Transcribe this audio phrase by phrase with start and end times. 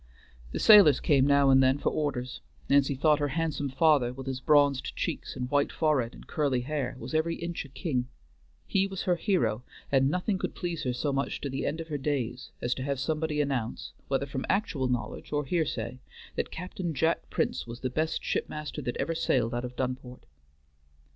[0.51, 4.41] The sailors came now and then for orders; Nancy thought her handsome father, with his
[4.41, 8.07] bronzed cheeks and white forehead and curly hair, was every inch a king.
[8.65, 11.89] He was her hero, and nothing could please her so much to the end of
[11.89, 15.99] her days as to have somebody announce, whether from actual knowledge or hearsay,
[16.35, 20.25] that Captain Jack Prince was the best shipmaster that ever sailed out of Dunport....